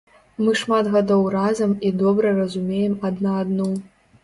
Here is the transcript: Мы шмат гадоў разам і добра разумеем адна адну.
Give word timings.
Мы 0.45 0.53
шмат 0.61 0.89
гадоў 0.95 1.21
разам 1.35 1.77
і 1.87 1.93
добра 2.01 2.33
разумеем 2.41 2.99
адна 3.13 3.39
адну. 3.45 3.71